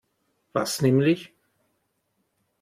Was 0.51 0.81
nämlich? 0.81 1.31